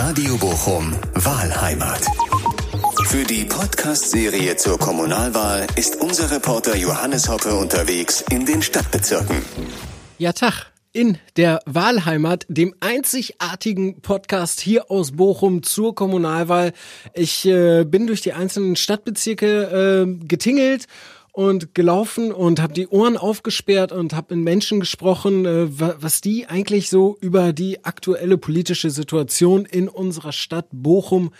[0.00, 2.06] Radio Bochum Wahlheimat.
[3.08, 9.42] Für die Podcast-Serie zur Kommunalwahl ist unser Reporter Johannes Hoppe unterwegs in den Stadtbezirken.
[10.16, 10.66] Ja, Tag.
[10.92, 16.74] In der Wahlheimat, dem einzigartigen Podcast hier aus Bochum zur Kommunalwahl.
[17.12, 20.86] Ich äh, bin durch die einzelnen Stadtbezirke äh, getingelt
[21.38, 26.46] und gelaufen und habe die Ohren aufgesperrt und habe mit Menschen gesprochen, äh, was die
[26.46, 31.30] eigentlich so über die aktuelle politische Situation in unserer Stadt Bochum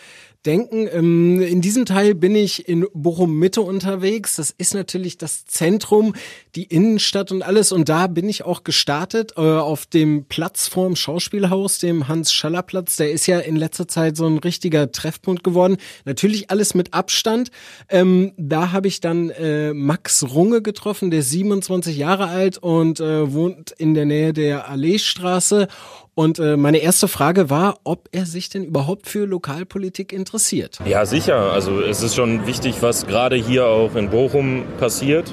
[0.49, 0.89] denken.
[0.91, 4.37] Ähm, in diesem Teil bin ich in Bochum Mitte unterwegs.
[4.37, 6.15] Das ist natürlich das Zentrum,
[6.55, 7.71] die Innenstadt und alles.
[7.71, 12.97] Und da bin ich auch gestartet äh, auf dem Platz vorm Schauspielhaus, dem Hans-Schaller-Platz.
[12.97, 15.77] Der ist ja in letzter Zeit so ein richtiger Treffpunkt geworden.
[16.07, 17.51] Natürlich alles mit Abstand.
[17.91, 23.01] Ähm, da habe ich dann äh, Max Runge getroffen, der ist 27 Jahre alt und
[23.01, 25.69] äh, wohnt in der Nähe der Alleestraße.
[26.19, 30.81] Und äh, meine erste Frage war, ob er sich denn überhaupt für Lokalpolitik interessiert.
[30.85, 31.53] Ja, sicher.
[31.53, 35.33] Also es ist schon wichtig, was gerade hier auch in Bochum passiert.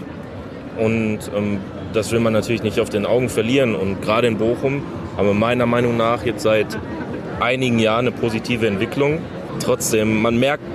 [0.77, 1.57] Und ähm,
[1.93, 3.73] das will man natürlich nicht auf den Augen verlieren.
[3.73, 4.83] Und gerade in Bochum
[5.17, 6.77] haben wir meiner Meinung nach jetzt seit
[7.39, 9.17] einigen Jahren eine positive Entwicklung.
[9.61, 10.65] Trotzdem, man merkt,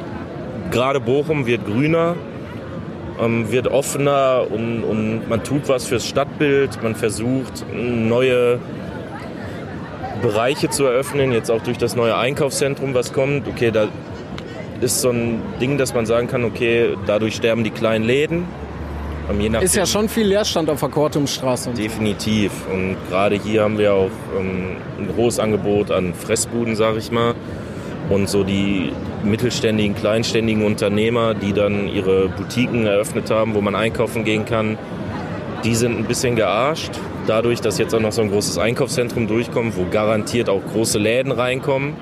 [0.73, 2.17] gerade Bochum wird grüner,
[3.21, 6.83] ähm, wird offener und, und man tut was fürs Stadtbild.
[6.83, 8.59] Man versucht neue
[10.23, 13.49] Bereiche zu eröffnen, jetzt auch durch das neue Einkaufszentrum, was kommt.
[13.49, 13.89] Okay, da
[14.81, 18.45] ist so ein Ding, dass man sagen kann, okay, dadurch sterben die kleinen Läden.
[19.63, 21.71] ist ja schon viel Leerstand auf der Kortumstraße.
[21.71, 22.51] Definitiv.
[22.73, 27.35] Und gerade hier haben wir auch ähm, ein großes Angebot an Fressbuden, sag ich mal.
[28.09, 34.25] Und so die mittelständigen, kleinständigen Unternehmer, die dann ihre Boutiquen eröffnet haben, wo man einkaufen
[34.25, 34.79] gehen kann,
[35.63, 36.93] die sind ein bisschen gearscht.
[37.31, 41.31] Dadurch, dass jetzt auch noch so ein großes Einkaufszentrum durchkommt, wo garantiert auch große Läden
[41.31, 41.95] reinkommen.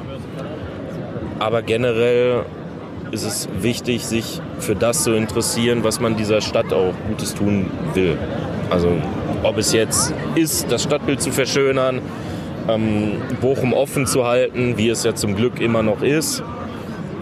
[1.38, 2.46] Aber generell
[3.10, 7.66] ist es wichtig, sich für das zu interessieren, was man dieser Stadt auch Gutes tun
[7.92, 8.16] will.
[8.70, 8.88] Also
[9.42, 12.00] ob es jetzt ist, das Stadtbild zu verschönern,
[12.66, 16.42] ähm, Bochum offen zu halten, wie es ja zum Glück immer noch ist.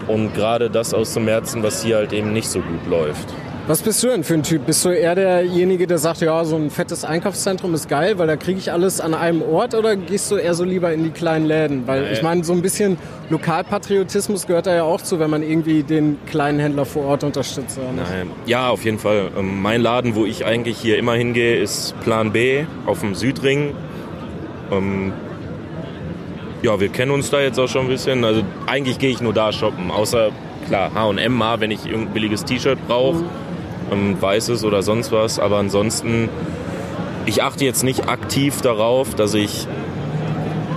[0.07, 3.33] Und gerade das auszumerzen, was hier halt eben nicht so gut läuft.
[3.67, 4.65] Was bist du denn für ein Typ?
[4.65, 8.37] Bist du eher derjenige, der sagt, ja, so ein fettes Einkaufszentrum ist geil, weil da
[8.37, 11.45] kriege ich alles an einem Ort oder gehst du eher so lieber in die kleinen
[11.45, 11.85] Läden?
[11.85, 12.97] Weil ich meine, so ein bisschen
[13.29, 17.77] Lokalpatriotismus gehört da ja auch zu, wenn man irgendwie den kleinen Händler vor Ort unterstützt.
[17.77, 18.31] Nein.
[18.45, 19.31] Ja, auf jeden Fall.
[19.37, 23.75] Ähm, mein Laden, wo ich eigentlich hier immer hingehe, ist Plan B auf dem Südring.
[24.71, 25.11] Ähm,
[26.61, 28.23] ja, wir kennen uns da jetzt auch schon ein bisschen.
[28.23, 30.29] Also eigentlich gehe ich nur da shoppen, außer
[30.69, 33.17] klar H&M mal, wenn ich irgendein billiges T-Shirt brauche.
[33.17, 33.46] Mhm
[33.91, 35.39] ähm, weißes oder sonst was.
[35.39, 36.29] Aber ansonsten,
[37.25, 39.67] ich achte jetzt nicht aktiv darauf, dass ich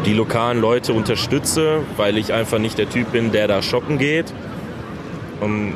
[0.06, 4.32] die lokalen Leute unterstütze, weil ich einfach nicht der Typ bin, der da shoppen geht.
[5.42, 5.74] Ähm,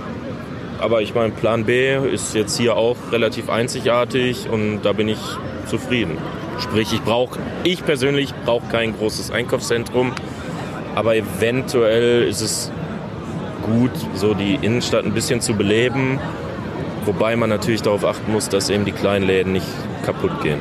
[0.81, 5.19] aber ich meine, Plan B ist jetzt hier auch relativ einzigartig und da bin ich
[5.67, 6.19] zufrieden.
[6.59, 10.13] Sprich, ich brauche, ich persönlich brauche kein großes Einkaufszentrum,
[10.95, 12.73] aber eventuell ist es
[13.63, 16.21] gut, so die Innenstadt ein bisschen zu beleben
[17.07, 19.67] Wobei man natürlich darauf achten muss, dass eben die kleinen Läden nicht
[20.05, 20.59] kaputt gehen.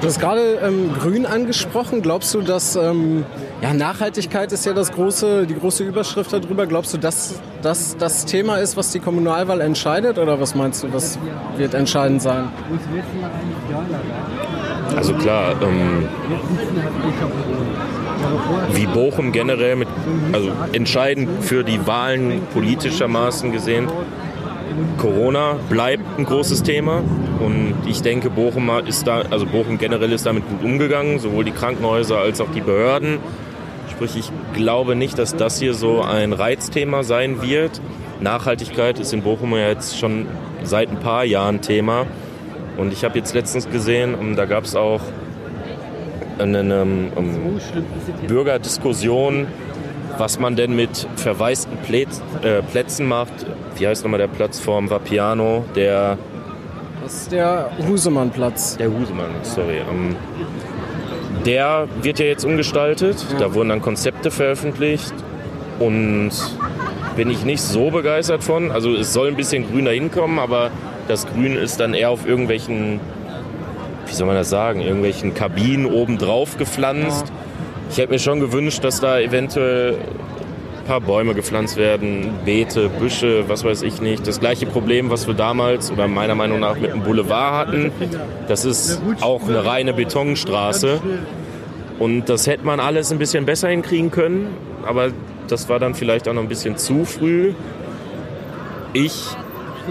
[0.00, 2.02] Du hast gerade ähm, Grün angesprochen.
[2.02, 3.24] Glaubst du, dass ähm,
[3.60, 6.66] ja, Nachhaltigkeit ist ja das große, die große Überschrift darüber?
[6.68, 10.18] Glaubst du, dass das das Thema ist, was die Kommunalwahl entscheidet?
[10.18, 11.18] Oder was meinst du, was
[11.56, 12.44] wird entscheidend sein?
[14.96, 16.08] Also klar, ähm,
[18.72, 19.88] wie Bochum generell mit,
[20.32, 23.88] also entscheidend für die Wahlen politischermaßen gesehen,
[24.98, 27.02] Corona bleibt ein großes Thema
[27.40, 31.52] und ich denke, Bochum ist da, also Bochum generell ist damit gut umgegangen, sowohl die
[31.52, 33.18] Krankenhäuser als auch die Behörden.
[33.90, 37.80] Sprich, ich glaube nicht, dass das hier so ein Reizthema sein wird.
[38.20, 40.26] Nachhaltigkeit ist in Bochum ja jetzt schon
[40.62, 42.06] seit ein paar Jahren Thema.
[42.76, 45.00] Und ich habe jetzt letztens gesehen, ähm, da gab es auch
[46.38, 47.58] eine, eine, eine
[48.28, 49.48] Bürgerdiskussion,
[50.18, 53.32] was man denn mit verwaisten äh, Plätzen macht,
[53.76, 55.64] wie heißt nochmal der Platz vorm Vapiano?
[55.74, 56.18] Der.
[57.02, 58.76] Das ist der Husemannplatz.
[58.76, 59.78] Der Husemann, sorry.
[59.78, 60.16] Ähm,
[61.46, 63.24] der wird ja jetzt umgestaltet.
[63.32, 63.38] Ja.
[63.38, 65.14] Da wurden dann Konzepte veröffentlicht.
[65.78, 66.32] Und
[67.16, 68.70] bin ich nicht so begeistert von.
[68.70, 70.70] Also es soll ein bisschen grüner hinkommen, aber
[71.06, 73.00] das Grün ist dann eher auf irgendwelchen,
[74.06, 77.28] wie soll man das sagen, irgendwelchen Kabinen oben drauf gepflanzt.
[77.28, 77.47] Ja.
[77.90, 79.98] Ich hätte mir schon gewünscht, dass da eventuell
[80.88, 84.26] paar Bäume gepflanzt werden, Beete, Büsche, was weiß ich nicht.
[84.26, 87.92] Das gleiche Problem, was wir damals oder meiner Meinung nach mit dem Boulevard hatten.
[88.48, 90.98] Das ist auch eine reine Betonstraße.
[91.98, 94.48] Und das hätte man alles ein bisschen besser hinkriegen können.
[94.86, 95.10] Aber
[95.48, 97.52] das war dann vielleicht auch noch ein bisschen zu früh.
[98.94, 99.26] Ich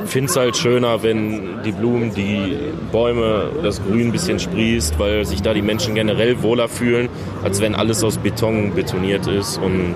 [0.05, 2.57] finde es halt schöner, wenn die Blumen, die
[2.91, 7.09] Bäume, das Grün ein bisschen sprießt, weil sich da die Menschen generell wohler fühlen,
[7.43, 9.57] als wenn alles aus Beton betoniert ist.
[9.57, 9.95] Und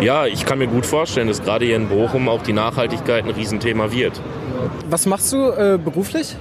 [0.00, 3.30] ja, ich kann mir gut vorstellen, dass gerade hier in Bochum auch die Nachhaltigkeit ein
[3.30, 4.20] Riesenthema wird.
[4.88, 6.36] Was machst du äh, beruflich?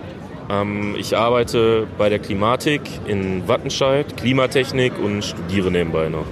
[0.49, 6.25] Ähm, ich arbeite bei der Klimatik in Wattenscheid, Klimatechnik und studiere nebenbei noch.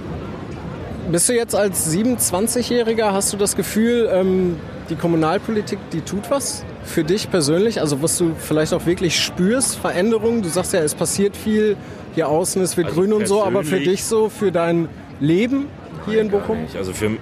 [1.10, 4.56] Bist du jetzt als 27-Jähriger, hast du das Gefühl, ähm,
[4.90, 7.80] die Kommunalpolitik, die tut was für dich persönlich?
[7.80, 10.42] Also was du vielleicht auch wirklich spürst, Veränderungen?
[10.42, 11.76] Du sagst ja, es passiert viel
[12.14, 14.88] hier außen, es wird Also grün und so, aber für dich so, für dein
[15.20, 15.66] Leben
[16.06, 16.58] hier in Bochum?
[16.76, 17.12] Also für,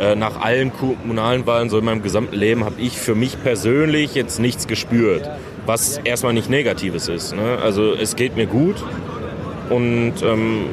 [0.00, 4.14] äh, nach allen kommunalen Wahlen, so in meinem gesamten Leben, habe ich für mich persönlich
[4.14, 5.28] jetzt nichts gespürt,
[5.66, 7.34] was erstmal nicht Negatives ist.
[7.34, 7.58] Ne?
[7.62, 8.76] Also es geht mir gut
[9.68, 10.64] und ähm,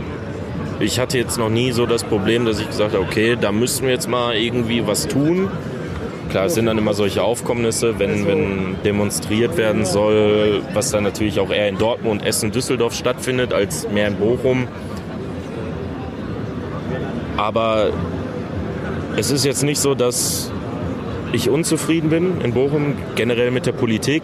[0.80, 3.86] ich hatte jetzt noch nie so das Problem, dass ich gesagt habe, okay, da müssen
[3.86, 5.50] wir jetzt mal irgendwie was tun.
[6.30, 11.40] Klar, es sind dann immer solche Aufkommnisse, wenn, wenn demonstriert werden soll, was dann natürlich
[11.40, 14.68] auch eher in Dortmund, Essen, Düsseldorf stattfindet, als mehr in Bochum.
[17.38, 17.92] Aber
[19.16, 20.52] es ist jetzt nicht so, dass
[21.32, 24.24] ich unzufrieden bin in Bochum, generell mit der Politik.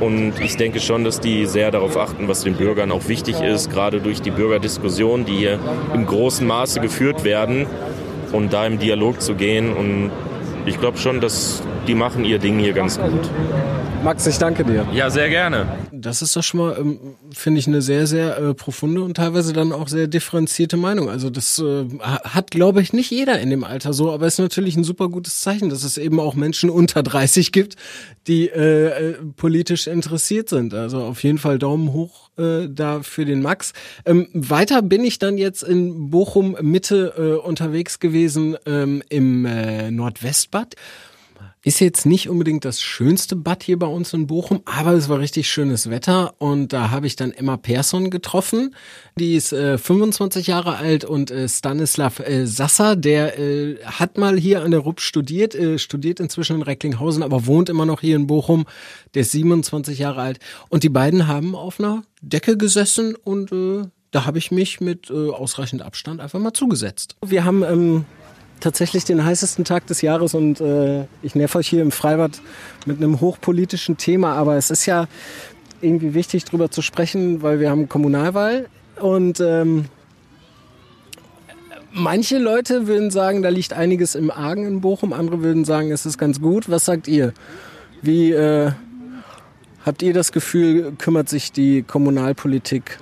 [0.00, 3.70] Und ich denke schon, dass die sehr darauf achten, was den Bürgern auch wichtig ist,
[3.70, 5.58] gerade durch die Bürgerdiskussionen, die hier
[5.94, 7.66] im großen Maße geführt werden
[8.32, 9.74] und da im Dialog zu gehen.
[9.74, 10.10] Und
[10.66, 13.30] ich glaube schon, dass die machen ihr Ding hier ganz gut.
[14.02, 14.86] Max, ich danke dir.
[14.94, 15.66] Ja, sehr gerne.
[15.92, 16.98] Das ist doch schon mal, ähm,
[17.32, 21.10] finde ich, eine sehr, sehr äh, profunde und teilweise dann auch sehr differenzierte Meinung.
[21.10, 24.34] Also das äh, ha- hat, glaube ich, nicht jeder in dem Alter so, aber es
[24.34, 27.76] ist natürlich ein super gutes Zeichen, dass es eben auch Menschen unter 30 gibt,
[28.26, 30.72] die äh, äh, politisch interessiert sind.
[30.72, 33.74] Also auf jeden Fall Daumen hoch äh, da für den Max.
[34.06, 37.12] Ähm, weiter bin ich dann jetzt in Bochum Mitte
[37.42, 40.74] äh, unterwegs gewesen ähm, im äh, Nordwestbad.
[41.62, 45.18] Ist jetzt nicht unbedingt das schönste Bad hier bei uns in Bochum, aber es war
[45.18, 48.74] richtig schönes Wetter und da habe ich dann Emma Persson getroffen.
[49.18, 54.38] Die ist äh, 25 Jahre alt und äh, Stanislav äh, Sasser, der äh, hat mal
[54.38, 58.16] hier an der RUP studiert, äh, studiert inzwischen in Recklinghausen, aber wohnt immer noch hier
[58.16, 58.64] in Bochum.
[59.12, 60.38] Der ist 27 Jahre alt
[60.70, 63.82] und die beiden haben auf einer Decke gesessen und äh,
[64.12, 67.16] da habe ich mich mit äh, ausreichend Abstand einfach mal zugesetzt.
[67.22, 68.06] Wir haben ähm,
[68.60, 72.40] tatsächlich den heißesten Tag des Jahres und äh, ich nerv euch hier im Freibad
[72.86, 75.06] mit einem hochpolitischen Thema, aber es ist ja
[75.80, 78.68] irgendwie wichtig drüber zu sprechen, weil wir haben Kommunalwahl
[79.00, 79.86] und ähm,
[81.92, 86.06] manche Leute würden sagen, da liegt einiges im Argen in Bochum, andere würden sagen, es
[86.06, 86.70] ist ganz gut.
[86.70, 87.32] Was sagt ihr?
[88.02, 88.72] Wie äh,
[89.84, 92.98] habt ihr das Gefühl, kümmert sich die Kommunalpolitik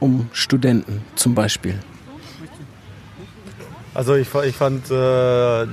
[0.00, 1.74] um Studenten zum Beispiel?
[3.96, 5.66] Also ich, ich fand äh,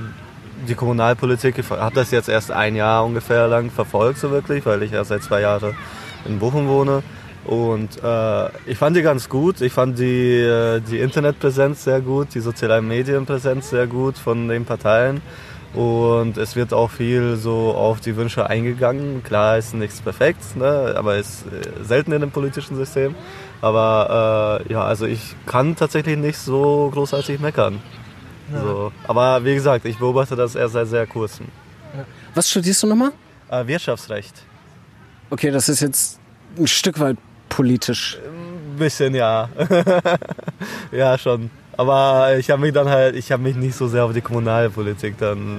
[0.66, 4.82] die Kommunalpolitik, ich habe das jetzt erst ein Jahr ungefähr lang verfolgt, so wirklich, weil
[4.82, 5.76] ich erst seit zwei Jahren
[6.24, 7.02] in Bochum wohne.
[7.44, 9.60] Und äh, ich fand die ganz gut.
[9.60, 14.64] Ich fand die, äh, die Internetpräsenz sehr gut, die sozialen Medienpräsenz sehr gut von den
[14.64, 15.20] Parteien.
[15.74, 19.22] Und es wird auch viel so auf die Wünsche eingegangen.
[19.22, 20.94] Klar ist nichts perfekt, ne?
[20.96, 23.14] aber ist äh, selten in dem politischen System.
[23.60, 27.82] Aber äh, ja, also ich kann tatsächlich nicht so großartig meckern.
[28.52, 28.92] So.
[29.06, 31.46] Aber wie gesagt, ich beobachte das erst seit sehr kurzem.
[32.34, 33.12] Was studierst du nochmal?
[33.50, 34.34] Äh, Wirtschaftsrecht.
[35.30, 36.18] Okay, das ist jetzt
[36.58, 37.16] ein Stück weit
[37.48, 38.18] politisch.
[38.24, 39.48] Ein bisschen, ja.
[40.92, 41.50] ja, schon.
[41.76, 45.18] Aber ich habe mich dann halt, ich habe mich nicht so sehr auf die Kommunalpolitik
[45.18, 45.58] dann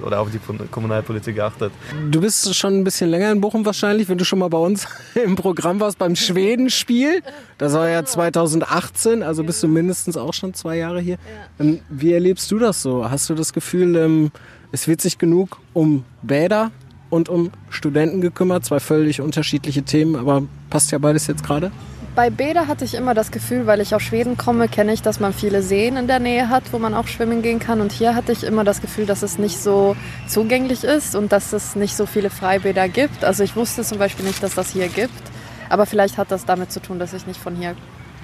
[0.00, 1.72] äh, oder auf die Pol- Kommunalpolitik geachtet.
[2.10, 4.86] Du bist schon ein bisschen länger in Bochum wahrscheinlich, wenn du schon mal bei uns
[5.14, 7.22] im Programm warst beim Schwedenspiel.
[7.58, 11.16] Das war ja 2018, also bist du mindestens auch schon zwei Jahre hier.
[11.58, 13.08] Ähm, Wie erlebst du das so?
[13.10, 14.30] Hast du das Gefühl, ähm,
[14.72, 16.70] es wird sich genug um Bäder
[17.10, 18.64] und um Studenten gekümmert?
[18.64, 21.70] Zwei völlig unterschiedliche Themen, aber passt ja beides jetzt gerade?
[22.14, 25.18] Bei Bäder hatte ich immer das Gefühl, weil ich aus Schweden komme, kenne ich, dass
[25.18, 27.80] man viele Seen in der Nähe hat, wo man auch schwimmen gehen kann.
[27.80, 29.96] Und hier hatte ich immer das Gefühl, dass es nicht so
[30.28, 33.24] zugänglich ist und dass es nicht so viele Freibäder gibt.
[33.24, 35.22] Also ich wusste zum Beispiel nicht, dass das hier gibt.
[35.70, 37.74] Aber vielleicht hat das damit zu tun, dass ich nicht von hier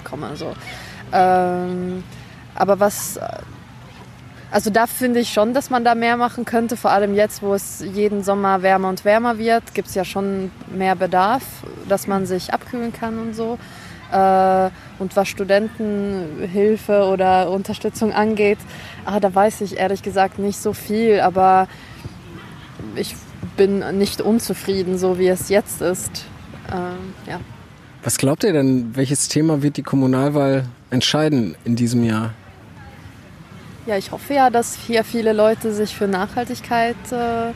[0.03, 0.35] komme.
[0.35, 0.53] So.
[1.11, 2.03] Ähm,
[2.53, 3.19] aber was
[4.51, 6.75] also da finde ich schon, dass man da mehr machen könnte.
[6.75, 10.51] Vor allem jetzt, wo es jeden Sommer wärmer und wärmer wird, gibt es ja schon
[10.73, 11.43] mehr Bedarf,
[11.89, 13.57] dass man sich abkühlen kann und so.
[14.11, 14.69] Äh,
[14.99, 18.57] und was Studentenhilfe oder Unterstützung angeht,
[19.05, 21.19] ah, da weiß ich ehrlich gesagt nicht so viel.
[21.19, 21.67] Aber
[22.95, 23.15] ich
[23.57, 26.25] bin nicht unzufrieden, so wie es jetzt ist.
[26.71, 27.39] Ähm, ja.
[28.03, 32.33] Was glaubt ihr denn, welches Thema wird die Kommunalwahl entscheiden in diesem Jahr?
[33.85, 37.51] Ja, ich hoffe ja, dass hier viele Leute sich für Nachhaltigkeit äh,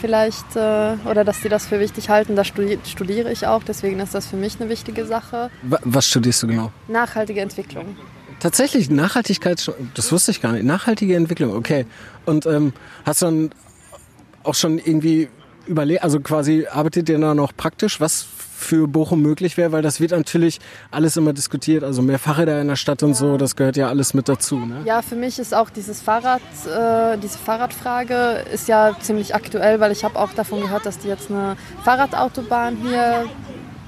[0.00, 2.36] vielleicht äh, oder dass sie das für wichtig halten.
[2.36, 5.50] Das studi studiere ich auch, deswegen ist das für mich eine wichtige Sache.
[5.62, 6.72] Was studierst du genau?
[6.88, 7.96] Nachhaltige Entwicklung.
[8.40, 10.64] Tatsächlich, Nachhaltigkeit, das wusste ich gar nicht.
[10.64, 11.86] Nachhaltige Entwicklung, okay.
[12.26, 12.72] Und ähm,
[13.06, 13.50] hast du dann
[14.42, 15.28] auch schon irgendwie
[15.66, 18.26] überlegt, also quasi arbeitet ihr da noch praktisch, was
[18.62, 22.68] für Bochum möglich wäre, weil das wird natürlich alles immer diskutiert, also mehr Fahrräder in
[22.68, 23.14] der Stadt und ja.
[23.14, 24.58] so, das gehört ja alles mit dazu.
[24.58, 24.82] Ne?
[24.84, 29.92] Ja, für mich ist auch dieses Fahrrad, äh, diese Fahrradfrage ist ja ziemlich aktuell, weil
[29.92, 33.26] ich habe auch davon gehört, dass die jetzt eine Fahrradautobahn hier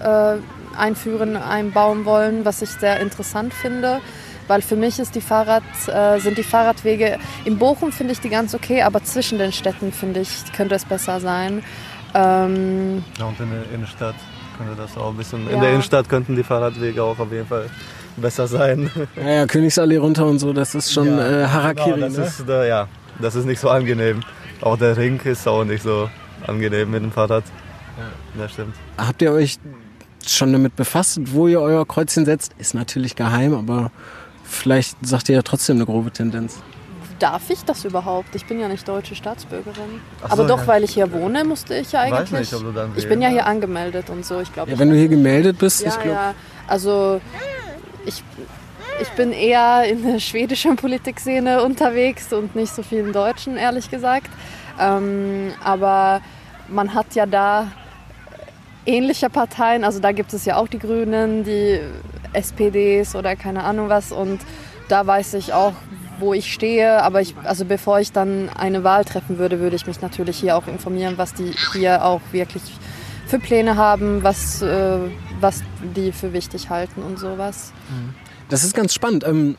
[0.01, 0.37] äh,
[0.77, 4.01] einführen, einbauen wollen, was ich sehr interessant finde
[4.49, 8.29] weil für mich ist die Fahrrad, äh, sind die Fahrradwege in Bochum finde ich die
[8.29, 11.63] ganz okay, aber zwischen den Städten finde ich könnte es besser sein.
[12.15, 14.15] Ähm, ja und in der Innenstadt
[14.57, 15.47] könnte das auch ein bisschen.
[15.47, 15.53] Ja.
[15.53, 17.67] In der Innenstadt könnten die Fahrradwege auch auf jeden Fall
[18.17, 18.91] besser sein.
[19.17, 21.95] Ja, ja Königsallee runter und so, das ist schon ja, äh, Harakiri.
[21.95, 22.25] Genau, das ne?
[22.25, 22.89] ist, äh, ja,
[23.21, 24.21] das ist nicht so angenehm.
[24.61, 26.09] Auch der Ring ist auch nicht so
[26.47, 27.45] angenehm mit dem Fahrrad.
[27.99, 28.75] Ja, das stimmt.
[28.99, 29.59] Habt ihr euch
[30.27, 32.55] schon damit befasst, wo ihr euer Kreuzchen setzt?
[32.59, 33.91] Ist natürlich geheim, aber
[34.45, 36.63] vielleicht sagt ihr ja trotzdem eine grobe Tendenz.
[37.19, 38.35] Darf ich das überhaupt?
[38.35, 40.01] Ich bin ja nicht deutsche Staatsbürgerin.
[40.21, 40.67] So, Aber doch, ja.
[40.67, 42.33] weil ich hier wohne, musste ich ja eigentlich.
[42.33, 44.41] Weiß nicht, ob du dann ich bin ja hier angemeldet und so.
[44.41, 44.71] Ich glaube.
[44.71, 46.11] Ja, wenn du hier gemeldet bist, ja, ich glaube.
[46.11, 46.35] Ja.
[46.67, 47.21] Also
[48.07, 48.23] ich,
[49.01, 53.91] ich bin eher in der schwedischen Politikszene unterwegs und nicht so viel in deutschen, ehrlich
[53.91, 54.31] gesagt.
[54.81, 56.21] Ähm, aber
[56.69, 57.69] man hat ja da
[58.87, 59.85] ähnliche Parteien.
[59.85, 61.81] Also da gibt es ja auch die Grünen, die
[62.33, 64.13] SPDs oder keine Ahnung was.
[64.13, 64.41] Und
[64.89, 65.75] da weiß ich auch,
[66.19, 67.03] wo ich stehe.
[67.03, 70.57] Aber ich, also bevor ich dann eine Wahl treffen würde, würde ich mich natürlich hier
[70.57, 72.63] auch informieren, was die hier auch wirklich
[73.27, 74.99] für Pläne haben, was, äh,
[75.41, 75.63] was
[75.97, 77.73] die für wichtig halten und sowas.
[78.49, 79.25] Das ist ganz spannend.
[79.27, 79.57] Ähm,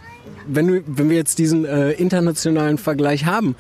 [0.47, 3.55] wenn, du, wenn wir jetzt diesen äh, internationalen Vergleich haben,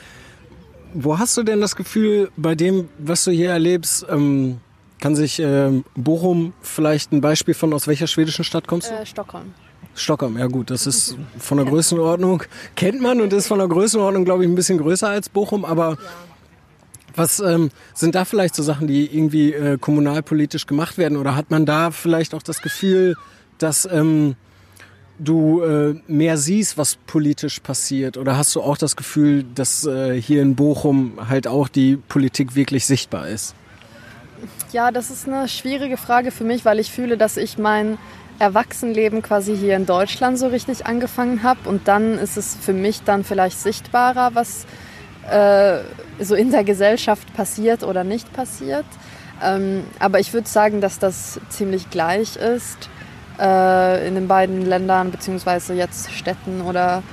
[0.93, 4.59] wo hast du denn das Gefühl, bei dem, was du hier erlebst, ähm,
[5.01, 8.95] kann sich äh, Bochum vielleicht ein Beispiel von aus welcher schwedischen Stadt kommst du?
[8.95, 9.53] Äh, Stockholm.
[9.95, 12.43] Stockholm, ja gut, das ist von der Größenordnung,
[12.75, 15.97] kennt man und ist von der Größenordnung, glaube ich, ein bisschen größer als Bochum, aber
[17.15, 21.17] was ähm, sind da vielleicht so Sachen, die irgendwie äh, kommunalpolitisch gemacht werden?
[21.17, 23.15] Oder hat man da vielleicht auch das Gefühl,
[23.57, 24.35] dass ähm,
[25.17, 28.17] du äh, mehr siehst, was politisch passiert?
[28.17, 32.55] Oder hast du auch das Gefühl, dass äh, hier in Bochum halt auch die Politik
[32.55, 33.55] wirklich sichtbar ist?
[34.73, 37.97] Ja, das ist eine schwierige Frage für mich, weil ich fühle, dass ich mein
[38.39, 43.03] Erwachsenenleben quasi hier in Deutschland so richtig angefangen habe und dann ist es für mich
[43.03, 44.65] dann vielleicht sichtbarer, was
[45.29, 45.79] äh,
[46.19, 48.85] so in der Gesellschaft passiert oder nicht passiert.
[49.43, 52.89] Ähm, aber ich würde sagen, dass das ziemlich gleich ist
[53.39, 57.03] äh, in den beiden Ländern beziehungsweise jetzt Städten oder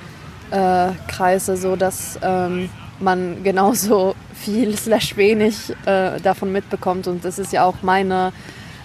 [0.51, 2.69] äh, Kreise, so dass ähm,
[3.01, 7.07] man genauso viel slash wenig äh, davon mitbekommt.
[7.07, 8.33] Und das ist ja auch meine,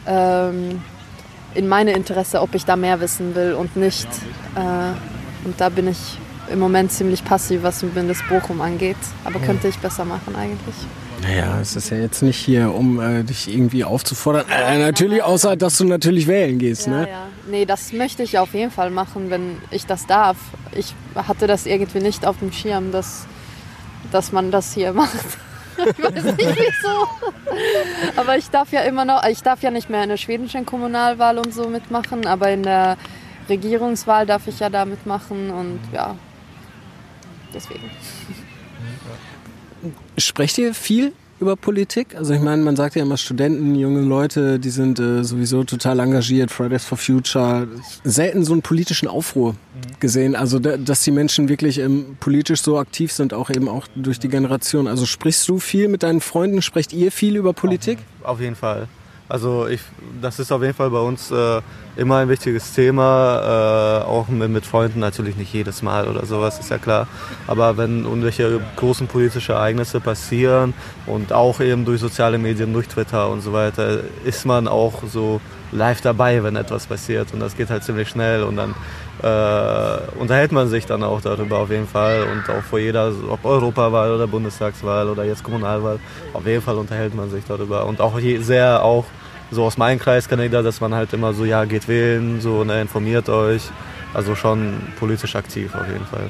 [0.06, 0.82] ähm,
[1.58, 4.08] in meine Interesse, ob ich da mehr wissen will und nicht.
[4.56, 5.98] Äh, und da bin ich
[6.52, 8.96] im Moment ziemlich passiv, was das Bochum angeht.
[9.24, 10.76] Aber könnte ich besser machen eigentlich.
[11.24, 14.46] Naja, es ist ja jetzt nicht hier, um äh, dich irgendwie aufzufordern.
[14.50, 16.86] Äh, natürlich, außer dass du natürlich wählen gehst.
[16.86, 17.10] Ja, ne?
[17.10, 17.28] ja.
[17.50, 20.38] Nee, das möchte ich auf jeden Fall machen, wenn ich das darf.
[20.74, 23.26] Ich hatte das irgendwie nicht auf dem Schirm, dass,
[24.12, 25.26] dass man das hier macht.
[25.98, 27.08] ich weiß nicht wieso.
[28.16, 31.38] Aber ich darf ja immer noch, ich darf ja nicht mehr in der schwedischen Kommunalwahl
[31.38, 32.98] und so mitmachen, aber in der
[33.50, 36.16] Regierungswahl darf ich ja da mitmachen und ja,
[37.54, 37.90] deswegen.
[40.18, 42.16] Sprecht ihr viel über Politik?
[42.16, 46.00] Also ich meine, man sagt ja immer Studenten, junge Leute, die sind äh, sowieso total
[46.00, 47.68] engagiert, Fridays for Future.
[48.04, 49.56] Selten so einen politischen Aufruhr
[50.00, 50.36] gesehen.
[50.36, 54.20] Also da, dass die Menschen wirklich ähm, politisch so aktiv sind, auch eben auch durch
[54.20, 54.88] die Generation.
[54.88, 56.62] Also sprichst du viel mit deinen Freunden?
[56.62, 58.00] Sprecht ihr viel über Politik?
[58.24, 58.88] Auf jeden Fall.
[59.30, 59.82] Also ich,
[60.22, 61.62] das ist auf jeden Fall bei uns äh,
[61.98, 66.60] immer ein wichtiges Thema, äh, auch mit, mit, Freunden natürlich nicht jedes Mal oder sowas,
[66.60, 67.08] ist ja klar.
[67.46, 70.74] Aber wenn irgendwelche großen politischen Ereignisse passieren
[71.08, 75.42] und auch eben durch soziale Medien, durch Twitter und so weiter, ist man auch so
[75.72, 77.34] live dabei, wenn etwas passiert.
[77.34, 78.44] Und das geht halt ziemlich schnell.
[78.44, 78.76] Und dann
[79.22, 82.24] äh, unterhält man sich dann auch darüber auf jeden Fall.
[82.24, 86.00] Und auch vor jeder, ob Europawahl oder Bundestagswahl oder jetzt Kommunalwahl,
[86.34, 87.86] auf jeden Fall unterhält man sich darüber.
[87.86, 89.06] Und auch sehr auch
[89.52, 92.42] so aus meinem Kreis kenne ich da, dass man halt immer so, ja, geht wählen,
[92.42, 93.64] so, ne, informiert euch.
[94.14, 96.30] Also schon politisch aktiv auf jeden Fall.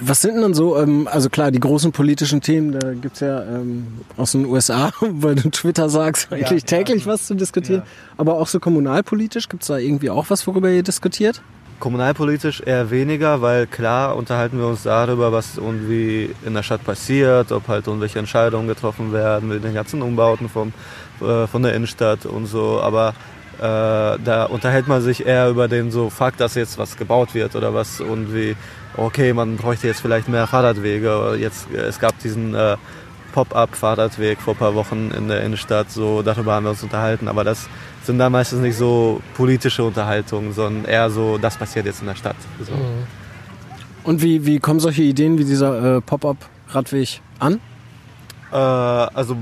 [0.00, 3.42] Was sind denn so, ähm, also klar, die großen politischen Themen, da gibt es ja
[3.44, 7.12] ähm, aus den USA, weil du Twitter sagst, eigentlich ja, täglich ja.
[7.12, 7.82] was zu diskutieren.
[7.84, 8.14] Ja.
[8.16, 11.42] Aber auch so kommunalpolitisch, gibt es da irgendwie auch was, worüber ihr diskutiert?
[11.78, 17.52] kommunalpolitisch eher weniger, weil klar unterhalten wir uns darüber, was irgendwie in der Stadt passiert,
[17.52, 20.72] ob halt irgendwelche Entscheidungen getroffen werden mit den ganzen Umbauten vom,
[21.20, 22.80] äh, von der Innenstadt und so.
[22.80, 23.14] Aber
[23.58, 27.56] äh, da unterhält man sich eher über den so Fakt, dass jetzt was gebaut wird
[27.56, 28.56] oder was irgendwie,
[28.96, 31.36] okay, man bräuchte jetzt vielleicht mehr Fahrradwege.
[31.38, 32.76] Jetzt, es gab diesen äh,
[33.32, 37.44] Pop-up-Fahrradweg vor ein paar Wochen in der Innenstadt, so darüber haben wir uns unterhalten, aber
[37.44, 37.68] das
[38.04, 42.14] sind dann meistens nicht so politische Unterhaltungen, sondern eher so, das passiert jetzt in der
[42.14, 42.36] Stadt.
[42.64, 42.72] So.
[44.04, 47.60] Und wie, wie kommen solche Ideen wie dieser äh, Pop-up-Radweg an?
[48.50, 49.36] Äh, also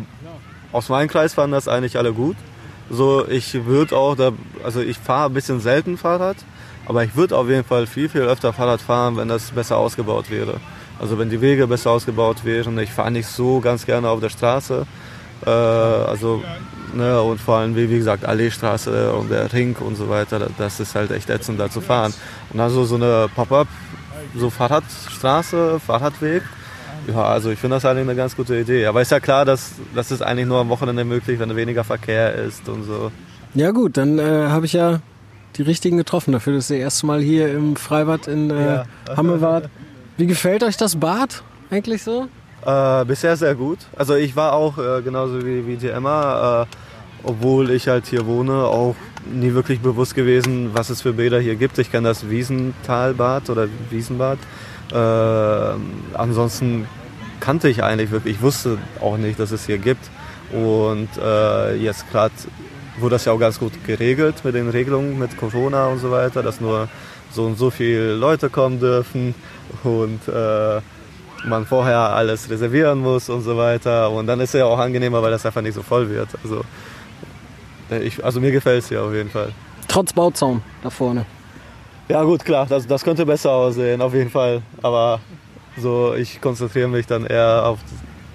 [0.73, 2.37] aus meinem Kreis fanden das eigentlich alle gut.
[2.89, 6.37] So, ich würde auch, da, also ich fahre ein bisschen selten Fahrrad,
[6.87, 10.31] aber ich würde auf jeden Fall viel, viel öfter Fahrrad fahren, wenn das besser ausgebaut
[10.31, 10.61] wäre.
[10.99, 12.79] Also wenn die Wege besser ausgebaut wären.
[12.79, 14.87] Ich fahre nicht so ganz gerne auf der Straße.
[15.45, 16.43] Äh, also,
[16.95, 20.81] ne, und vor allem, wie, wie gesagt, Alleestraße und der Ring und so weiter, das
[20.81, 22.15] ist halt echt ätzend da zu fahren.
[22.53, 23.69] Und also so eine Pop-up,
[24.35, 26.43] so Fahrradstraße, Fahrradweg,
[27.09, 28.87] ja, also ich finde das eigentlich eine ganz gute Idee.
[28.87, 32.35] Aber ist ja klar, dass das ist eigentlich nur am Wochenende möglich, wenn weniger Verkehr
[32.35, 33.11] ist und so.
[33.55, 35.01] Ja gut, dann äh, habe ich ja
[35.57, 38.85] die richtigen getroffen dafür, dass ihr erste Mal hier im Freibad in äh, Ja.
[39.17, 39.69] Hamme wart.
[40.17, 42.29] Wie gefällt euch das Bad eigentlich so?
[42.65, 43.79] Äh, bisher sehr gut.
[43.97, 46.67] Also ich war auch äh, genauso wie, wie die Emma, äh,
[47.23, 48.97] obwohl ich halt hier wohne, auch
[49.33, 51.79] nie wirklich bewusst gewesen, was es für Bäder hier gibt.
[51.79, 54.39] Ich kenne das Wiesentalbad oder Wiesenbad.
[54.93, 56.87] Äh, ansonsten
[57.41, 60.11] kannte ich eigentlich wirklich, ich wusste auch nicht, dass es hier gibt.
[60.53, 62.35] Und äh, jetzt gerade
[62.99, 66.43] wurde das ja auch ganz gut geregelt mit den Regelungen mit Corona und so weiter,
[66.43, 66.89] dass nur
[67.31, 69.35] so und so viele Leute kommen dürfen
[69.83, 70.81] und äh,
[71.45, 74.11] man vorher alles reservieren muss und so weiter.
[74.11, 76.29] Und dann ist es ja auch angenehmer, weil das einfach nicht so voll wird.
[76.43, 76.65] Also,
[77.91, 79.53] äh, ich, also mir gefällt es hier auf jeden Fall.
[79.89, 81.27] Trotz Bauzaun da vorne.
[82.09, 84.63] Ja gut, klar, das, das könnte besser aussehen, auf jeden Fall.
[84.83, 85.21] Aber
[85.77, 87.79] so, ich konzentriere mich dann eher auf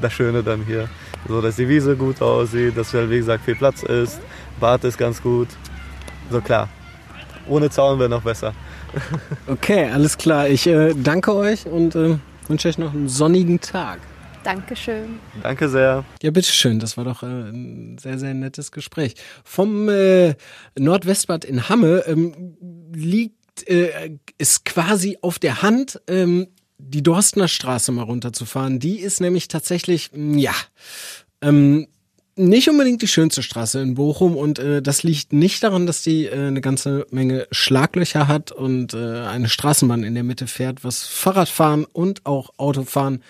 [0.01, 0.89] das Schöne dann hier.
[1.27, 4.19] So, dass die Wiese gut aussieht, dass halt, wie gesagt, viel Platz ist.
[4.59, 5.47] Bad ist ganz gut.
[6.29, 6.67] So klar.
[7.47, 8.53] Ohne Zaun wäre noch besser.
[9.47, 10.49] Okay, alles klar.
[10.49, 13.99] Ich äh, danke euch und äh, wünsche euch noch einen sonnigen Tag.
[14.43, 15.19] Dankeschön.
[15.43, 16.03] Danke sehr.
[16.21, 16.79] Ja, bitteschön.
[16.79, 19.15] Das war doch äh, ein sehr, sehr nettes Gespräch.
[19.43, 20.35] Vom äh,
[20.77, 22.57] Nordwestbad in Hamme ähm,
[22.93, 28.79] liegt, äh, ist quasi auf der Hand, ähm, die Dorstner Straße mal runterzufahren.
[28.79, 30.53] Die ist nämlich tatsächlich, mh, ja,
[31.41, 31.87] ähm,
[32.35, 36.25] nicht unbedingt die schönste Straße in Bochum und äh, das liegt nicht daran, dass die
[36.25, 41.03] äh, eine ganze Menge Schlaglöcher hat und äh, eine Straßenbahn in der Mitte fährt, was
[41.03, 43.21] Fahrradfahren und auch Autofahren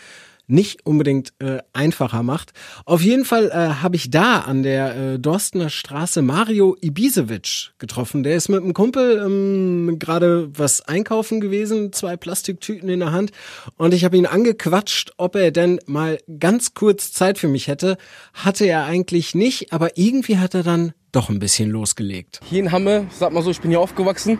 [0.52, 2.52] nicht unbedingt äh, einfacher macht.
[2.86, 8.24] Auf jeden Fall äh, habe ich da an der äh, Dorstener Straße Mario Ibisevic getroffen.
[8.24, 13.32] Der ist mit einem Kumpel ähm, gerade was einkaufen gewesen, zwei Plastiktüten in der Hand.
[13.78, 17.98] Und ich habe ihn angequatscht, ob er denn mal ganz kurz Zeit für mich hätte.
[18.34, 22.40] Hatte er eigentlich nicht, aber irgendwie hat er dann doch ein bisschen losgelegt.
[22.50, 24.38] Hier in Hamme, sag mal so, ich bin hier aufgewachsen.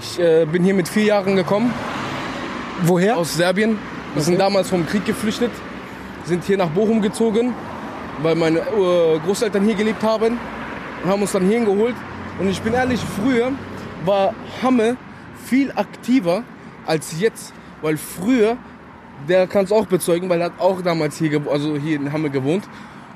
[0.00, 1.72] Ich äh, bin hier mit vier Jahren gekommen
[2.84, 3.16] Woher?
[3.16, 3.78] aus Serbien.
[4.14, 5.50] Wir sind damals vom Krieg geflüchtet,
[6.24, 7.54] sind hier nach Bochum gezogen,
[8.20, 10.38] weil meine äh, Großeltern hier gelebt haben
[11.02, 11.94] und haben uns dann hierhin geholt.
[12.38, 13.52] Und ich bin ehrlich, früher
[14.04, 14.98] war Hamme
[15.46, 16.44] viel aktiver
[16.84, 18.58] als jetzt, weil früher,
[19.30, 22.28] der kann es auch bezeugen, weil er hat auch damals hier, also hier in Hamme
[22.28, 22.64] gewohnt.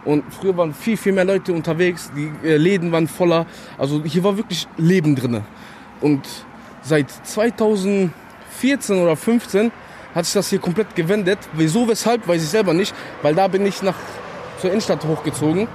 [0.06, 3.44] Und früher waren viel, viel mehr Leute unterwegs, die äh, Läden waren voller.
[3.76, 5.42] Also hier war wirklich Leben drinne.
[6.00, 6.26] Und
[6.80, 9.70] seit 2014 oder 15
[10.16, 11.38] hat sich das hier komplett gewendet.
[11.52, 13.94] Wieso, weshalb, weiß ich selber nicht, weil da bin ich nach
[14.60, 15.68] zur Innenstadt hochgezogen.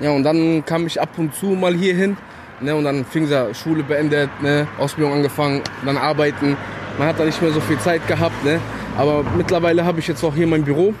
[0.00, 2.16] Ja, und dann kam ich ab und zu mal hier hin.
[2.60, 6.56] Ne, und dann fing sie Schule beendet, ne, Ausbildung angefangen, dann arbeiten.
[6.98, 8.60] Man hat da nicht mehr so viel Zeit gehabt, ne.
[8.96, 10.94] Aber mittlerweile habe ich jetzt auch hier mein Büro.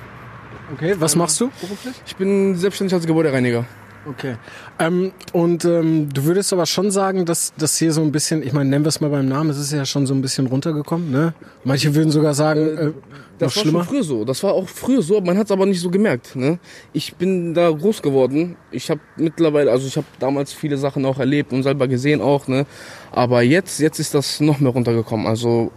[0.74, 1.94] Okay, was machst du beruflich?
[2.06, 3.64] Ich bin selbstständig als Gebäudereiniger.
[4.06, 4.36] Okay.
[4.78, 8.52] Ähm, und ähm, du würdest aber schon sagen, dass das hier so ein bisschen, ich
[8.52, 11.10] meine, nennen wir es mal beim Namen, es ist ja schon so ein bisschen runtergekommen,
[11.10, 11.32] ne?
[11.64, 12.92] Manche würden sogar sagen, äh, noch
[13.38, 13.78] Das war schlimmer.
[13.80, 14.24] schon früher so.
[14.24, 16.36] Das war auch früher so, man hat es aber nicht so gemerkt.
[16.36, 16.58] Ne?
[16.92, 18.56] Ich bin da groß geworden.
[18.70, 22.46] Ich habe mittlerweile, also ich habe damals viele Sachen auch erlebt und selber gesehen auch.
[22.46, 22.66] Ne?
[23.10, 25.26] Aber jetzt, jetzt ist das noch mehr runtergekommen.
[25.26, 25.72] Also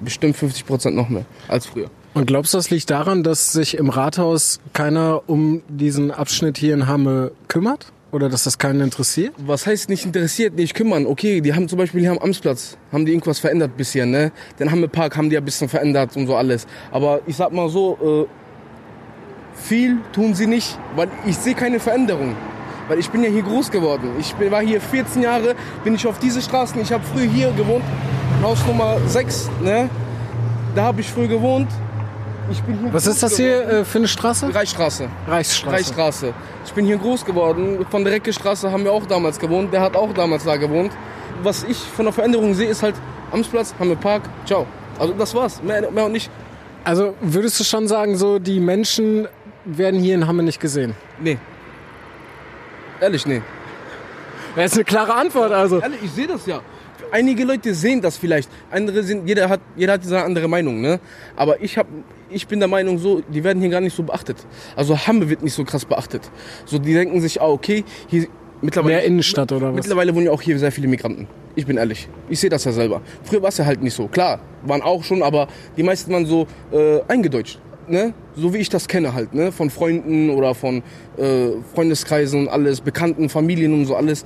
[0.00, 1.90] bestimmt 50 Prozent noch mehr als früher.
[2.14, 6.72] Und glaubst du, das liegt daran, dass sich im Rathaus keiner um diesen Abschnitt hier
[6.72, 7.86] in Hamme kümmert?
[8.12, 9.34] Oder dass das keinen interessiert?
[9.36, 11.06] Was heißt nicht interessiert, nicht kümmern?
[11.06, 14.30] Okay, die haben zum Beispiel hier am Amtsplatz, haben die irgendwas verändert bisschen, ne?
[14.60, 16.68] Den Hammelpark haben die ja ein bisschen verändert und so alles.
[16.92, 22.36] Aber ich sag mal so, äh, viel tun sie nicht, weil ich sehe keine Veränderung.
[22.86, 24.10] Weil ich bin ja hier groß geworden.
[24.20, 27.50] Ich bin, war hier 14 Jahre, bin ich auf diese Straßen, ich habe früher hier
[27.50, 27.84] gewohnt.
[28.40, 29.90] Haus Nummer 6, ne?
[30.76, 31.66] Da habe ich früher gewohnt.
[32.92, 34.54] Was ist das hier äh, für eine Straße?
[34.54, 35.08] Reichsstraße.
[35.26, 35.74] Reichsstraße.
[35.74, 36.34] Reichsstraße.
[36.66, 37.86] Ich bin hier groß geworden.
[37.90, 39.72] Von der Reckestraße haben wir auch damals gewohnt.
[39.72, 40.92] Der hat auch damals da gewohnt.
[41.42, 42.94] Was ich von der Veränderung sehe, ist halt
[43.32, 44.66] Amtsplatz, haben wir Park, ciao.
[44.98, 45.62] Also das war's.
[45.62, 46.30] Mehr, mehr und nicht.
[46.84, 49.26] Also würdest du schon sagen, so die Menschen
[49.64, 50.94] werden hier in Hamme nicht gesehen?
[51.18, 51.38] Nee.
[53.00, 53.42] Ehrlich, nee.
[54.54, 55.80] Das ist eine klare Antwort, also.
[55.80, 56.60] Ehrlich, ich sehe das ja.
[57.14, 58.50] Einige Leute sehen das vielleicht.
[58.72, 60.98] Andere sind, jeder hat, jeder hat seine andere Meinung, ne?
[61.36, 61.86] Aber ich hab,
[62.28, 64.38] ich bin der Meinung so, die werden hier gar nicht so beachtet.
[64.74, 66.28] Also Hamme wird nicht so krass beachtet.
[66.66, 68.26] So, die denken sich, ah, okay, hier,
[68.60, 68.96] mittlerweile.
[68.96, 69.76] Mehr Innenstadt oder was?
[69.76, 71.28] Mittlerweile wohnen ja auch hier sehr viele Migranten.
[71.54, 72.08] Ich bin ehrlich.
[72.28, 73.00] Ich sehe das ja selber.
[73.22, 74.08] Früher war es ja halt nicht so.
[74.08, 75.46] Klar, waren auch schon, aber
[75.76, 77.60] die meisten waren so äh, eingedeutscht.
[77.86, 78.12] Ne?
[78.34, 79.52] So wie ich das kenne halt, ne?
[79.52, 80.82] Von Freunden oder von
[81.16, 84.24] äh, Freundeskreisen und alles, Bekannten, Familien und so alles.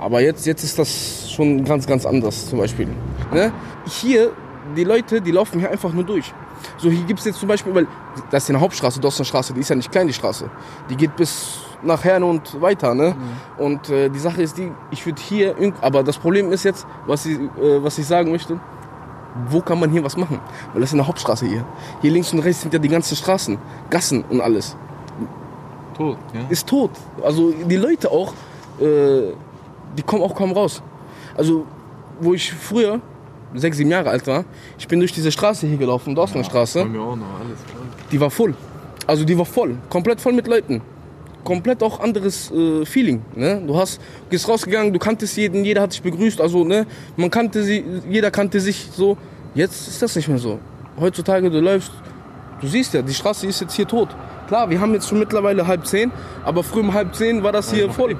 [0.00, 2.88] Aber jetzt, jetzt ist das schon ganz, ganz anders zum Beispiel.
[3.32, 3.52] Ne?
[3.86, 4.32] Hier,
[4.76, 6.32] die Leute, die laufen hier einfach nur durch.
[6.78, 7.86] So, hier gibt es jetzt zum Beispiel, weil
[8.30, 10.50] das ist eine Hauptstraße, Dosternstraße, die ist ja nicht klein, die Straße.
[10.88, 13.14] Die geht bis nach Herne und weiter, ne?
[13.58, 17.26] Und äh, die Sache ist die, ich würde hier, aber das Problem ist jetzt, was
[17.26, 18.58] ich, äh, was ich sagen möchte,
[19.48, 20.40] wo kann man hier was machen?
[20.72, 21.64] Weil das ist eine Hauptstraße hier.
[22.02, 23.58] Hier links und rechts sind ja die ganzen Straßen,
[23.88, 24.76] Gassen und alles.
[25.96, 26.40] Tot, ja.
[26.48, 26.90] Ist tot.
[27.22, 28.32] Also die Leute auch,
[28.80, 29.32] äh,
[29.96, 30.82] die kommen auch kaum raus.
[31.36, 31.66] Also,
[32.20, 33.00] wo ich früher,
[33.54, 34.44] sechs, sieben Jahre alt war,
[34.78, 36.82] ich bin durch diese Straße hier gelaufen, Dorstlandstraße.
[36.82, 37.82] Bei mir auch noch, alles klar.
[38.10, 38.54] Die war voll.
[39.06, 39.76] Also die war voll.
[39.88, 40.82] Komplett voll mit Leuten.
[41.42, 43.22] Komplett auch anderes äh, Feeling.
[43.34, 43.62] Ne?
[43.66, 46.40] Du hast, bist rausgegangen, du kanntest jeden, jeder hat dich begrüßt.
[46.40, 49.16] Also, ne, man kannte sie, jeder kannte sich so.
[49.54, 50.58] Jetzt ist das nicht mehr so.
[50.98, 51.92] Heutzutage, du läufst,
[52.60, 54.08] du siehst ja, die Straße ist jetzt hier tot.
[54.48, 56.10] Klar, wir haben jetzt schon mittlerweile halb zehn,
[56.44, 58.16] aber früh um halb zehn war das hier voll.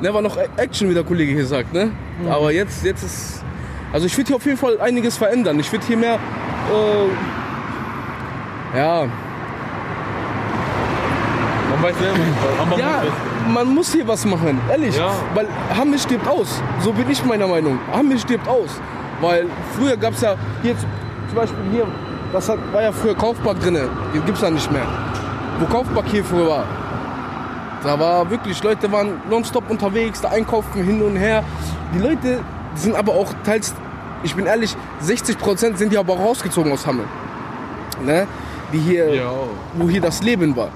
[0.00, 1.72] Ne, war noch Action, wie der Kollege hier sagt.
[1.72, 1.90] Ne?
[2.28, 3.44] Aber jetzt, jetzt ist.
[3.92, 5.58] Also ich würde hier auf jeden Fall einiges verändern.
[5.58, 6.14] Ich würde hier mehr.
[6.14, 7.08] Äh,
[8.78, 9.08] ja,
[11.80, 13.02] Man weiß selber nicht, aber man ja,
[13.54, 14.96] man muss hier was machen, ehrlich.
[14.96, 15.12] Ja.
[15.34, 16.60] Weil Hamme stirbt aus.
[16.80, 17.78] So bin ich meiner Meinung.
[17.90, 18.68] Hamme stirbt aus.
[19.22, 19.46] Weil
[19.78, 21.86] früher gab es ja, hier zum Beispiel hier,
[22.32, 23.74] das hat, war ja früher Kaufpark drin.
[24.14, 24.86] Den gibt es ja nicht mehr.
[25.58, 26.64] Wo Kaufpark hier früher war.
[27.82, 31.42] Da war wirklich, Leute waren nonstop unterwegs, da einkaufen hin und her.
[31.94, 32.40] Die Leute
[32.74, 33.74] sind aber auch teils,
[34.22, 37.04] ich bin ehrlich, 60% sind ja aber auch rausgezogen aus Hamme.
[38.04, 38.26] Ne?
[38.72, 39.30] Die hier, Ja.
[39.74, 40.68] wo hier das Leben war.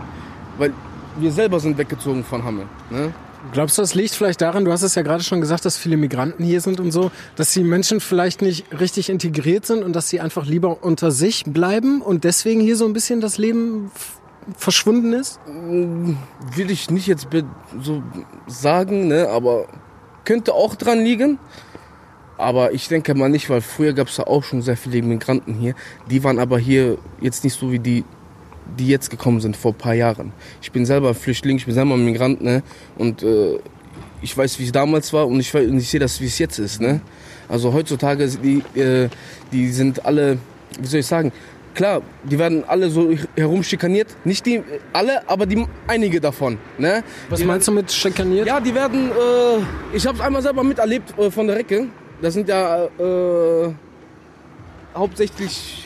[0.59, 0.73] Weil
[1.17, 2.63] wir selber sind weggezogen von Hamme.
[2.91, 3.13] Ne?
[3.53, 5.97] Glaubst du, das liegt vielleicht daran, du hast es ja gerade schon gesagt, dass viele
[5.97, 10.09] Migranten hier sind und so, dass die Menschen vielleicht nicht richtig integriert sind und dass
[10.09, 13.91] sie einfach lieber unter sich bleiben und deswegen hier so ein bisschen das Leben
[14.57, 15.41] verschwunden ist?
[15.47, 17.29] Will ich nicht jetzt
[17.81, 18.03] so
[18.47, 19.29] sagen, ne?
[19.29, 19.67] aber
[20.25, 21.39] könnte auch dran liegen.
[22.37, 25.55] Aber ich denke mal nicht, weil früher gab es ja auch schon sehr viele Migranten
[25.55, 25.75] hier.
[26.11, 28.05] Die waren aber hier jetzt nicht so wie die,
[28.79, 30.33] die jetzt gekommen sind vor ein paar Jahren.
[30.63, 32.63] Ich bin selber Flüchtling, ich bin selber Migrant, ne?
[32.97, 33.59] Und äh,
[34.23, 36.59] ich weiß, wie es damals war und ich, und ich sehe das, wie es jetzt
[36.59, 37.01] ist, ne?
[37.49, 39.09] Also heutzutage, sind die, äh,
[39.53, 40.39] die sind alle,
[40.79, 41.31] wie soll ich sagen,
[41.75, 44.09] klar, die werden alle so herumschikaniert.
[44.25, 47.05] Nicht die alle, aber die einige davon, ne?
[47.29, 48.47] Was die meinst du mit schikaniert?
[48.47, 51.89] ja, die werden, äh, ich habe es einmal selber miterlebt äh, von der Recke.
[52.23, 53.75] Das sind ja äh,
[54.95, 55.84] hauptsächlich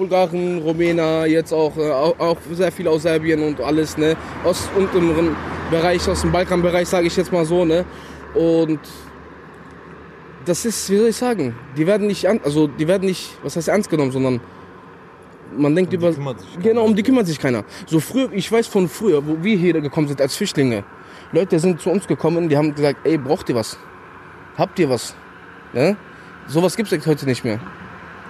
[0.00, 4.16] Bulgaren, Rumäner, jetzt auch, äh, auch, sehr viel aus Serbien und alles, ne?
[4.44, 5.36] Aus unteren
[5.70, 7.84] Bereich, aus dem Balkanbereich, sage ich jetzt mal so, ne?
[8.34, 8.80] Und
[10.46, 13.56] das ist, wie soll ich sagen, die werden nicht, an, also die werden nicht, was
[13.56, 14.40] heißt ernst genommen, sondern
[15.54, 17.64] man denkt über, kümmert sich genau, um die kümmert sich keiner.
[17.86, 20.82] So früher, ich weiß von früher, wo wir hier gekommen sind als Flüchtlinge,
[21.32, 23.76] Leute sind zu uns gekommen, die haben gesagt, ey, braucht ihr was?
[24.56, 25.14] Habt ihr was?
[25.74, 25.98] Ne?
[26.46, 27.60] Sowas gibt es heute nicht mehr.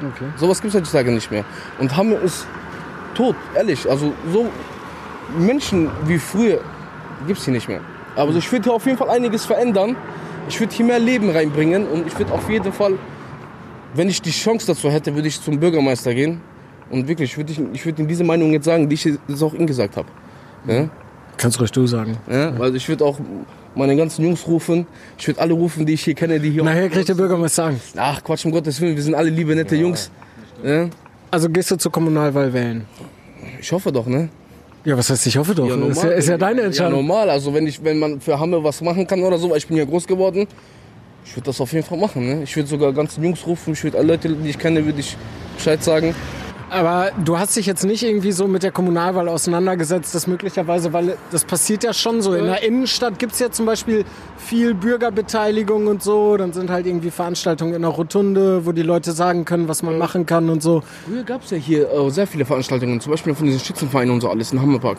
[0.01, 0.25] Okay.
[0.37, 1.45] Sowas gibt es heutzutage nicht mehr.
[1.79, 2.47] Und Hamme ist
[3.15, 3.89] tot, ehrlich.
[3.89, 4.49] Also so
[5.39, 6.61] Menschen wie früher
[7.27, 7.81] gibt es hier nicht mehr.
[8.17, 9.97] Aber so, ich würde hier auf jeden Fall einiges verändern.
[10.49, 12.95] Ich würde hier mehr Leben reinbringen und ich würde auf jeden Fall,
[13.95, 16.41] wenn ich die Chance dazu hätte, würde ich zum Bürgermeister gehen.
[16.91, 19.55] Und wirklich, ich würde ich würd ihm diese Meinung jetzt sagen, die ich jetzt auch
[19.55, 20.09] ihm gesagt habe.
[20.67, 20.89] Ja?
[21.37, 22.17] Kannst ruhig du sagen.
[22.29, 22.53] Ja?
[22.59, 23.19] Also ich würde auch
[23.75, 24.87] meine ganzen Jungs rufen.
[25.19, 26.65] Ich würde alle rufen, die ich hier kenne, die hier...
[26.65, 27.95] Nachher kriegt der Bürgermeister Angst.
[27.97, 30.11] Ach Quatsch, um Gottes Willen, wir sind alle liebe, nette Jungs.
[30.65, 30.89] Ja?
[31.31, 32.85] Also gehst du zur Kommunalwahl wählen?
[33.61, 34.29] Ich hoffe doch, ne?
[34.85, 35.69] Ja, was heißt, ich hoffe doch.
[35.69, 37.07] ist, ja, ist ja deine Ja, Entscheidung.
[37.07, 37.29] normal.
[37.29, 39.77] Also wenn, ich, wenn man für Hamme was machen kann oder so, weil ich bin
[39.77, 40.47] ja groß geworden,
[41.25, 42.27] ich würde das auf jeden Fall machen.
[42.27, 42.43] Ne?
[42.43, 45.17] Ich würde sogar ganzen Jungs rufen, ich würde alle Leute, die ich kenne, würde ich
[45.57, 46.15] Bescheid sagen.
[46.71, 51.17] Aber du hast dich jetzt nicht irgendwie so mit der Kommunalwahl auseinandergesetzt, dass möglicherweise, weil
[51.33, 52.33] das passiert ja schon so.
[52.35, 54.05] In der Innenstadt gibt es ja zum Beispiel
[54.39, 56.37] viel Bürgerbeteiligung und so.
[56.37, 59.99] Dann sind halt irgendwie Veranstaltungen in der Rotunde, wo die Leute sagen können, was man
[59.99, 60.85] machen kann und so.
[61.07, 64.21] Früher gab es ja hier äh, sehr viele Veranstaltungen, zum Beispiel von diesen Schützenvereinen und
[64.21, 64.99] so alles in Hammerpark.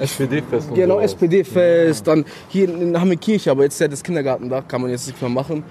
[0.00, 1.00] SPD-Fest und Genau, so.
[1.00, 5.06] SPD-Fest, dann hier in Hammerkirche, aber jetzt ist ja das Kindergarten da, kann man jetzt
[5.06, 5.64] nichts mehr machen.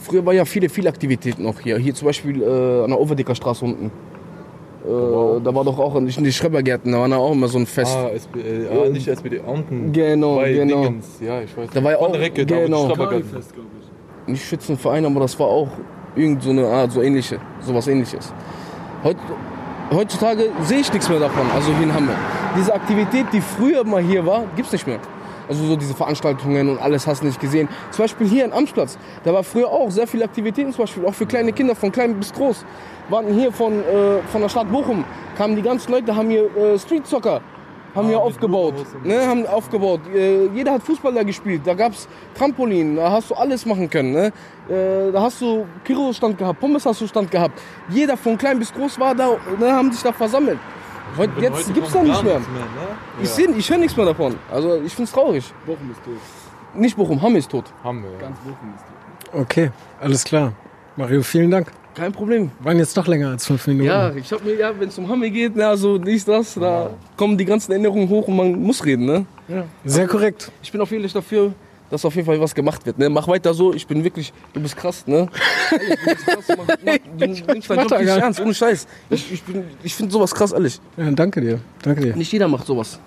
[0.00, 1.76] Früher war ja viele, viele Aktivitäten auch hier.
[1.78, 3.90] Hier zum Beispiel äh, an der Overdicker Straße unten.
[4.86, 7.66] Äh, Da war doch auch in die Schrebergärten, da war da auch immer so ein
[7.66, 7.96] Fest.
[7.96, 9.92] Ah, SPD, äh, ah, nicht SPD, unten.
[9.92, 10.82] Genau, bei genau.
[10.84, 11.18] Dingens.
[11.20, 11.70] Ja, ich weiß.
[11.74, 12.84] Da war ja auch- der Recke, da genau.
[12.84, 13.42] wo die Stapelgarten-
[14.28, 15.68] nicht Schützenverein, aber das war auch
[16.14, 18.32] irgend so eine Art, so ähnliche, sowas ähnliches.
[19.04, 19.16] Heut,
[19.92, 22.16] heutzutage sehe ich nichts mehr davon, also hier in Hamburg.
[22.56, 24.98] Diese Aktivität, die früher mal hier war, gibt's nicht mehr.
[25.48, 27.68] Also so diese Veranstaltungen und alles hast du nicht gesehen.
[27.90, 31.14] Zum Beispiel hier in Amtsplatz, da war früher auch sehr viele Aktivitäten, zum Beispiel auch
[31.14, 32.64] für kleine Kinder, von klein bis groß.
[33.08, 35.04] Waren hier von, äh, von der Stadt Bochum,
[35.36, 37.40] kamen die ganzen Leute, haben hier äh, Street Soccer
[37.96, 38.74] haben hier aufgebaut.
[39.02, 40.00] Ne, haben aufgebaut.
[40.14, 41.62] Äh, jeder hat Fußball da gespielt.
[41.64, 44.12] Da gab's Trampolin, da hast du alles machen können.
[44.12, 44.32] Ne?
[44.68, 47.58] Äh, da hast du Kiro-Stand gehabt, Pommes hast du Stand gehabt.
[47.88, 50.58] Jeder von klein bis groß war da, ne, haben sich da versammelt.
[51.16, 52.34] Heut, Und jetzt heute gibt's da kommt nicht mehr.
[52.38, 52.60] nichts ne?
[53.22, 53.34] Ich, Ja.
[53.34, 54.34] seh, ich höre nichts mehr davon.
[54.50, 55.44] Also ich find's traurig.
[55.64, 56.14] Bochum ist tot.
[56.74, 57.64] Nicht Bochum, Hamm ist tot.
[57.82, 57.92] Wir.
[57.92, 58.18] Ja.
[58.20, 58.84] Ganz Bochum ist
[59.32, 59.40] tot.
[59.40, 60.52] Okay, alles klar.
[60.96, 61.72] Mario, vielen Dank.
[61.94, 62.50] Kein Problem.
[62.60, 63.86] Waren jetzt doch länger als fünf Minuten.
[63.86, 66.90] Ja, ich hab mir, ja, wenn es um Hamme geht, na, so dies, das, da
[67.16, 69.24] kommen die ganzen Erinnerungen hoch und man muss reden, ne?
[69.84, 70.52] Sehr korrekt.
[70.62, 71.52] Ich bin auf jeden Fall dafür,
[71.90, 72.98] dass auf jeden Fall was gemacht wird.
[72.98, 73.08] Ne?
[73.08, 75.28] Mach weiter so, ich bin wirklich, du bist krass, ne?
[75.70, 78.86] Ehrlich, du bist krass, mach, mach, du nimmst deinen Job nicht ernst, ohne Scheiß.
[79.10, 80.80] Ich, ich, bin- ich finde sowas krass, ehrlich.
[80.96, 81.60] Ja, danke dir.
[81.82, 82.16] Danke dir.
[82.16, 82.98] Nicht jeder macht sowas.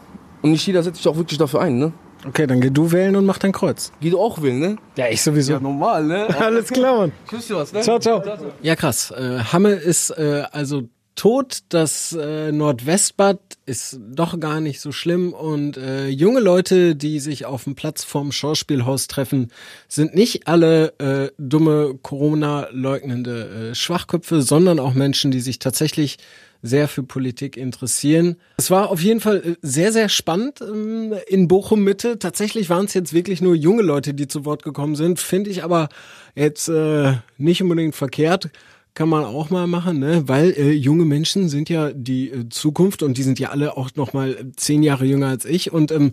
[0.41, 1.91] Und nicht jeder setzt sich auch wirklich dafür ein, ne?
[2.27, 3.91] Okay, dann geh du wählen und mach dein Kreuz.
[4.01, 4.75] Wie du auch will, ne?
[4.97, 5.57] Ja, ich sowieso.
[5.59, 6.27] normal, ne?
[6.39, 7.11] Alles klar, Mann.
[7.29, 7.79] Tschüss dir was, ne?
[7.81, 8.21] Ciao, ciao.
[8.61, 9.11] Ja, krass.
[9.11, 10.83] Äh, Hamme ist äh, also
[11.19, 11.59] tot.
[11.67, 15.33] Das äh, Nordwestbad ist doch gar nicht so schlimm.
[15.33, 19.51] Und äh, junge Leute, die sich auf dem Platz vorm Schauspielhaus treffen,
[19.89, 26.17] sind nicht alle äh, dumme Corona-leugnende äh, Schwachköpfe, sondern auch Menschen, die sich tatsächlich
[26.61, 28.37] sehr für Politik interessieren.
[28.57, 32.17] Es war auf jeden Fall äh, sehr, sehr spannend ähm, in Bochum Mitte.
[32.17, 35.19] Tatsächlich waren es jetzt wirklich nur junge Leute, die zu Wort gekommen sind.
[35.19, 35.89] Finde ich aber
[36.33, 38.49] jetzt äh, nicht unbedingt verkehrt.
[38.93, 40.27] Kann man auch mal machen, ne?
[40.27, 43.91] Weil äh, junge Menschen sind ja die äh, Zukunft und die sind ja alle auch
[43.95, 45.71] noch mal zehn Jahre jünger als ich.
[45.71, 46.11] Und ähm,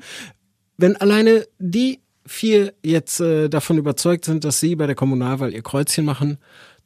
[0.76, 5.62] wenn alleine die vier jetzt äh, davon überzeugt sind, dass sie bei der Kommunalwahl ihr
[5.62, 6.38] Kreuzchen machen,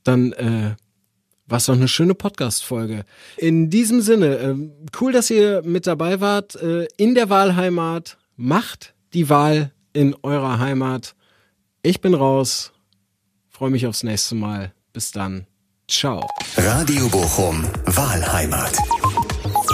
[0.05, 0.75] dann äh,
[1.51, 3.05] war es doch eine schöne Podcast-Folge.
[3.37, 6.55] In diesem Sinne, ähm, cool, dass ihr mit dabei wart.
[6.57, 8.17] Äh, in der Wahlheimat.
[8.37, 11.15] Macht die Wahl in eurer Heimat.
[11.83, 12.73] Ich bin raus.
[13.51, 14.73] Freue mich aufs nächste Mal.
[14.95, 15.50] Bis dann.
[15.91, 16.25] Ciao.
[16.57, 18.77] Radio Bochum Wahlheimat.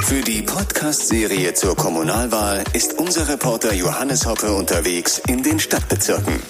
[0.04, 6.40] Für die Podcast-Serie zur Kommunalwahl ist unser Reporter Johannes Hoppe unterwegs in den Stadtbezirken.